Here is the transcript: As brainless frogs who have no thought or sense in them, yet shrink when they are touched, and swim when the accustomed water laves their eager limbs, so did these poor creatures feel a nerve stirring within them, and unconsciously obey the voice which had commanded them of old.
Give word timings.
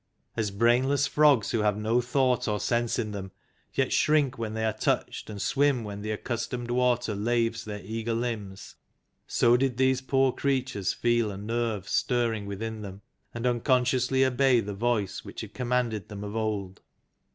As 0.35 0.49
brainless 0.49 1.05
frogs 1.05 1.51
who 1.51 1.59
have 1.59 1.77
no 1.77 2.01
thought 2.01 2.47
or 2.47 2.59
sense 2.59 2.97
in 2.97 3.11
them, 3.11 3.31
yet 3.71 3.93
shrink 3.93 4.35
when 4.35 4.55
they 4.55 4.65
are 4.65 4.73
touched, 4.73 5.29
and 5.29 5.39
swim 5.39 5.83
when 5.83 6.01
the 6.01 6.09
accustomed 6.09 6.71
water 6.71 7.13
laves 7.13 7.65
their 7.65 7.81
eager 7.83 8.15
limbs, 8.15 8.77
so 9.27 9.55
did 9.55 9.77
these 9.77 10.01
poor 10.01 10.31
creatures 10.31 10.91
feel 10.91 11.29
a 11.29 11.37
nerve 11.37 11.87
stirring 11.87 12.47
within 12.47 12.81
them, 12.81 13.03
and 13.31 13.45
unconsciously 13.45 14.25
obey 14.25 14.59
the 14.59 14.73
voice 14.73 15.23
which 15.23 15.41
had 15.41 15.53
commanded 15.53 16.09
them 16.09 16.23
of 16.23 16.35
old. 16.35 16.81